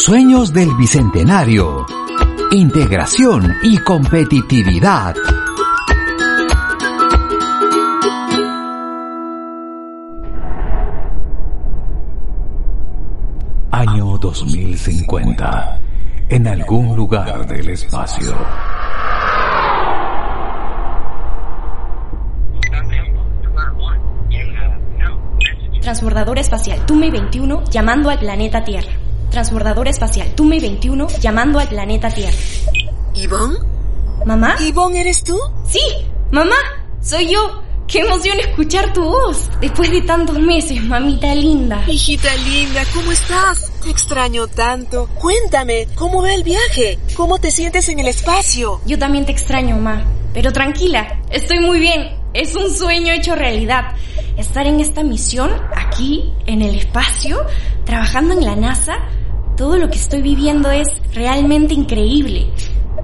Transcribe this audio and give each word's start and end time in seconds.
Sueños 0.00 0.54
del 0.54 0.74
Bicentenario. 0.78 1.84
Integración 2.52 3.54
y 3.62 3.76
competitividad. 3.76 5.14
Año 13.70 14.16
2050. 14.16 15.80
En 16.30 16.48
algún 16.48 16.96
lugar 16.96 17.46
del 17.46 17.68
espacio. 17.68 18.34
Transbordador 25.82 26.38
espacial 26.38 26.86
Tume 26.86 27.10
21 27.10 27.64
llamando 27.64 28.08
al 28.08 28.18
planeta 28.18 28.64
Tierra. 28.64 28.99
Transbordador 29.30 29.88
espacial 29.88 30.34
Tume 30.34 30.60
21 30.60 31.06
llamando 31.20 31.58
al 31.58 31.68
planeta 31.68 32.10
Tierra. 32.10 32.36
¿Ivonne? 33.14 33.58
¿Mamá? 34.24 34.56
¿Ivonne 34.60 35.00
eres 35.00 35.24
tú? 35.24 35.38
Sí, 35.66 35.80
mamá, 36.30 36.56
soy 37.00 37.32
yo. 37.32 37.62
Qué 37.86 38.00
emoción 38.00 38.38
escuchar 38.38 38.92
tu 38.92 39.02
voz. 39.02 39.50
Después 39.60 39.90
de 39.90 40.02
tantos 40.02 40.38
meses, 40.38 40.80
mamita 40.84 41.34
linda. 41.34 41.82
Hijita 41.88 42.28
linda, 42.36 42.82
¿cómo 42.94 43.10
estás? 43.10 43.72
Te 43.82 43.90
extraño 43.90 44.46
tanto. 44.46 45.08
Cuéntame, 45.18 45.88
¿cómo 45.96 46.22
va 46.22 46.32
el 46.32 46.44
viaje? 46.44 47.00
¿Cómo 47.16 47.38
te 47.38 47.50
sientes 47.50 47.88
en 47.88 47.98
el 47.98 48.06
espacio? 48.06 48.80
Yo 48.86 48.96
también 48.96 49.26
te 49.26 49.32
extraño, 49.32 49.74
mamá. 49.74 50.04
Pero 50.32 50.52
tranquila, 50.52 51.20
estoy 51.30 51.58
muy 51.58 51.80
bien. 51.80 52.16
Es 52.32 52.54
un 52.54 52.70
sueño 52.70 53.12
hecho 53.12 53.34
realidad. 53.34 53.96
Estar 54.36 54.68
en 54.68 54.78
esta 54.78 55.02
misión, 55.02 55.50
aquí, 55.74 56.32
en 56.46 56.62
el 56.62 56.76
espacio, 56.76 57.44
trabajando 57.84 58.34
en 58.34 58.44
la 58.44 58.54
NASA, 58.54 58.98
todo 59.60 59.76
lo 59.76 59.90
que 59.90 59.98
estoy 59.98 60.22
viviendo 60.22 60.70
es 60.70 60.88
realmente 61.12 61.74
increíble. 61.74 62.50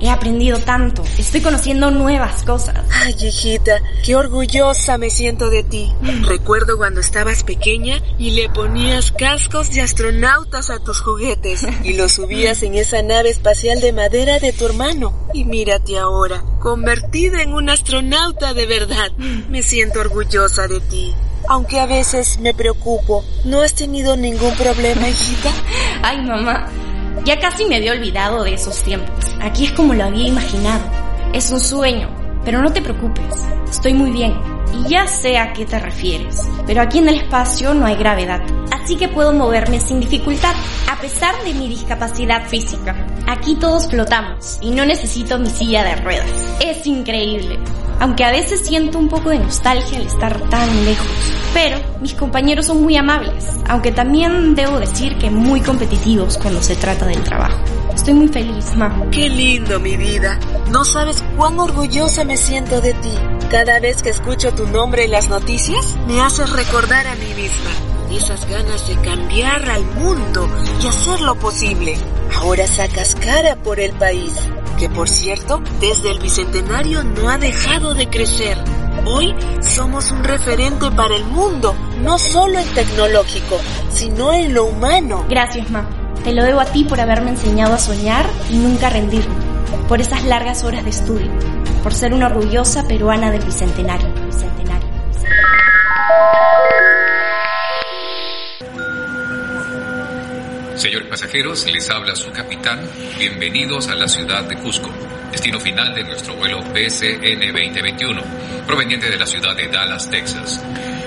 He 0.00 0.08
aprendido 0.08 0.58
tanto, 0.58 1.02
estoy 1.18 1.42
conociendo 1.42 1.90
nuevas 1.90 2.44
cosas. 2.44 2.82
Ay, 2.90 3.14
hijita, 3.20 3.82
qué 4.02 4.16
orgullosa 4.16 4.96
me 4.96 5.10
siento 5.10 5.50
de 5.50 5.64
ti. 5.64 5.92
Recuerdo 6.26 6.78
cuando 6.78 7.00
estabas 7.00 7.44
pequeña 7.44 8.00
y 8.18 8.30
le 8.30 8.48
ponías 8.48 9.12
cascos 9.12 9.70
de 9.70 9.82
astronautas 9.82 10.70
a 10.70 10.78
tus 10.78 11.02
juguetes 11.02 11.66
y 11.84 11.92
los 11.92 12.12
subías 12.12 12.62
en 12.62 12.74
esa 12.74 13.02
nave 13.02 13.28
espacial 13.28 13.82
de 13.82 13.92
madera 13.92 14.38
de 14.38 14.54
tu 14.54 14.64
hermano. 14.64 15.12
Y 15.34 15.44
mírate 15.44 15.98
ahora, 15.98 16.42
convertida 16.58 17.42
en 17.42 17.52
un 17.52 17.68
astronauta 17.68 18.54
de 18.54 18.64
verdad. 18.64 19.12
Me 19.50 19.62
siento 19.62 20.00
orgullosa 20.00 20.68
de 20.68 20.80
ti. 20.80 21.14
Aunque 21.48 21.78
a 21.78 21.86
veces 21.86 22.38
me 22.40 22.54
preocupo, 22.54 23.24
¿no 23.44 23.60
has 23.60 23.74
tenido 23.74 24.16
ningún 24.16 24.54
problema, 24.54 25.08
hijita? 25.08 25.50
Ay, 26.02 26.22
mamá, 26.22 26.66
ya 27.24 27.38
casi 27.38 27.64
me 27.64 27.76
había 27.76 27.92
olvidado 27.92 28.44
de 28.44 28.54
esos 28.54 28.82
tiempos. 28.82 29.24
Aquí 29.40 29.66
es 29.66 29.72
como 29.72 29.94
lo 29.94 30.04
había 30.04 30.28
imaginado. 30.28 30.84
Es 31.32 31.50
un 31.50 31.60
sueño, 31.60 32.08
pero 32.44 32.62
no 32.62 32.72
te 32.72 32.82
preocupes. 32.82 33.44
Estoy 33.68 33.94
muy 33.94 34.10
bien. 34.10 34.34
Y 34.72 34.88
ya 34.88 35.06
sé 35.06 35.38
a 35.38 35.52
qué 35.52 35.64
te 35.64 35.78
refieres. 35.78 36.48
Pero 36.66 36.82
aquí 36.82 36.98
en 36.98 37.08
el 37.08 37.16
espacio 37.16 37.74
no 37.74 37.86
hay 37.86 37.96
gravedad. 37.96 38.42
Así 38.70 38.96
que 38.96 39.08
puedo 39.08 39.32
moverme 39.32 39.80
sin 39.80 40.00
dificultad, 40.00 40.54
a 40.88 41.00
pesar 41.00 41.34
de 41.44 41.54
mi 41.54 41.68
discapacidad 41.68 42.46
física. 42.46 42.94
Aquí 43.26 43.56
todos 43.56 43.88
flotamos 43.88 44.58
y 44.60 44.70
no 44.70 44.84
necesito 44.84 45.38
mi 45.38 45.50
silla 45.50 45.82
de 45.82 45.96
ruedas. 45.96 46.30
Es 46.60 46.86
increíble. 46.86 47.58
Aunque 48.00 48.24
a 48.24 48.30
veces 48.30 48.66
siento 48.66 48.98
un 48.98 49.08
poco 49.08 49.30
de 49.30 49.38
nostalgia 49.38 49.98
al 49.98 50.06
estar 50.06 50.40
tan 50.48 50.84
lejos. 50.84 51.06
Pero 51.54 51.78
mis 52.00 52.14
compañeros 52.14 52.66
son 52.66 52.82
muy 52.82 52.96
amables, 52.96 53.46
aunque 53.66 53.92
también 53.92 54.54
debo 54.54 54.78
decir 54.78 55.16
que 55.16 55.30
muy 55.30 55.60
competitivos 55.60 56.36
cuando 56.38 56.60
se 56.60 56.76
trata 56.76 57.06
del 57.06 57.22
trabajo. 57.22 57.58
Estoy 57.94 58.14
muy 58.14 58.28
feliz, 58.28 58.76
mamá. 58.76 59.06
Qué 59.10 59.28
lindo, 59.30 59.80
mi 59.80 59.96
vida. 59.96 60.38
No 60.70 60.84
sabes 60.84 61.24
cuán 61.36 61.58
orgullosa 61.58 62.24
me 62.24 62.36
siento 62.36 62.80
de 62.82 62.92
ti. 62.92 63.12
Cada 63.50 63.80
vez 63.80 64.02
que 64.02 64.10
escucho 64.10 64.52
tu 64.52 64.66
nombre 64.66 65.04
en 65.04 65.12
las 65.12 65.28
noticias, 65.28 65.96
me 66.06 66.20
haces 66.20 66.50
recordar 66.50 67.06
a 67.06 67.14
mí 67.14 67.32
misma 67.34 67.70
esas 68.10 68.48
ganas 68.48 68.86
de 68.88 68.94
cambiar 68.96 69.68
al 69.68 69.84
mundo 69.84 70.48
y 70.82 70.86
hacer 70.86 71.20
lo 71.20 71.34
posible. 71.36 71.96
Ahora 72.36 72.66
sacas 72.66 73.14
cara 73.14 73.56
por 73.56 73.80
el 73.80 73.92
país, 73.92 74.32
que 74.76 74.88
por 74.88 75.08
cierto, 75.08 75.62
desde 75.80 76.10
el 76.10 76.18
Bicentenario 76.18 77.02
no 77.02 77.28
ha 77.28 77.38
dejado 77.38 77.94
de 77.94 78.08
crecer. 78.08 78.56
Hoy 79.04 79.34
somos 79.60 80.10
un 80.10 80.24
referente 80.24 80.90
para 80.90 81.16
el 81.16 81.24
mundo, 81.24 81.74
no 82.02 82.18
solo 82.18 82.58
en 82.58 82.68
tecnológico, 82.74 83.58
sino 83.90 84.32
en 84.32 84.54
lo 84.54 84.66
humano. 84.66 85.24
Gracias, 85.28 85.70
ma. 85.70 85.88
Te 86.24 86.32
lo 86.32 86.42
debo 86.42 86.60
a 86.60 86.66
ti 86.66 86.84
por 86.84 87.00
haberme 87.00 87.30
enseñado 87.30 87.74
a 87.74 87.78
soñar 87.78 88.26
y 88.50 88.56
nunca 88.56 88.90
rendirme, 88.90 89.34
por 89.88 90.00
esas 90.00 90.24
largas 90.24 90.64
horas 90.64 90.84
de 90.84 90.90
estudio, 90.90 91.30
por 91.82 91.94
ser 91.94 92.12
una 92.12 92.26
orgullosa 92.26 92.86
peruana 92.86 93.30
del 93.30 93.44
Bicentenario. 93.44 94.15
Señores 100.96 101.20
pasajeros, 101.20 101.66
les 101.70 101.90
habla 101.90 102.16
su 102.16 102.32
capitán. 102.32 102.80
Bienvenidos 103.18 103.88
a 103.88 103.94
la 103.94 104.08
ciudad 104.08 104.44
de 104.44 104.56
Cusco, 104.56 104.90
destino 105.30 105.60
final 105.60 105.94
de 105.94 106.02
nuestro 106.04 106.34
vuelo 106.36 106.64
PCN 106.72 107.52
2021, 107.52 108.22
proveniente 108.66 109.10
de 109.10 109.18
la 109.18 109.26
ciudad 109.26 109.54
de 109.54 109.68
Dallas, 109.68 110.08
Texas. 110.08 110.58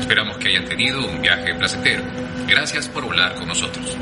Esperamos 0.00 0.38
que 0.38 0.48
hayan 0.48 0.64
tenido 0.64 1.06
un 1.06 1.22
viaje 1.22 1.54
placentero. 1.54 2.02
Gracias 2.48 2.88
por 2.88 3.04
volar 3.04 3.36
con 3.36 3.46
nosotros. 3.46 3.96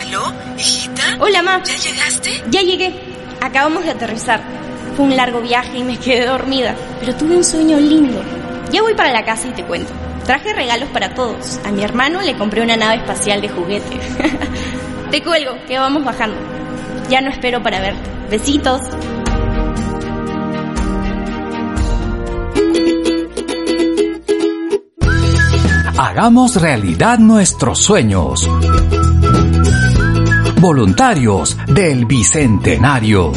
¿Aló, 0.00 0.34
hijita? 0.58 1.16
Hola, 1.20 1.42
ma. 1.42 1.62
¿Ya 1.62 1.76
llegaste? 1.76 2.42
Ya 2.50 2.62
llegué. 2.62 2.92
Acabamos 3.40 3.84
de 3.84 3.90
aterrizar. 3.92 4.42
Fue 4.96 5.04
un 5.06 5.16
largo 5.16 5.40
viaje 5.40 5.78
y 5.78 5.82
me 5.82 5.98
quedé 5.98 6.26
dormida, 6.26 6.74
pero 7.00 7.14
tuve 7.14 7.36
un 7.36 7.44
sueño 7.44 7.78
lindo. 7.78 8.22
Ya 8.70 8.82
voy 8.82 8.94
para 8.94 9.12
la 9.12 9.24
casa 9.24 9.48
y 9.48 9.52
te 9.52 9.64
cuento. 9.64 9.92
Traje 10.24 10.52
regalos 10.52 10.88
para 10.90 11.14
todos. 11.14 11.58
A 11.64 11.72
mi 11.72 11.82
hermano 11.82 12.20
le 12.20 12.36
compré 12.36 12.62
una 12.62 12.76
nave 12.76 12.96
espacial 12.96 13.40
de 13.40 13.48
juguete. 13.48 13.98
te 15.10 15.22
cuelgo, 15.22 15.52
que 15.66 15.78
vamos 15.78 16.04
bajando. 16.04 16.36
Ya 17.08 17.20
no 17.20 17.30
espero 17.30 17.62
para 17.62 17.80
verte. 17.80 18.08
Besitos. 18.30 18.80
Hagamos 25.98 26.60
realidad 26.60 27.18
nuestros 27.18 27.78
sueños. 27.78 28.48
Voluntarios 30.60 31.56
del 31.66 32.04
Bicentenario. 32.04 33.32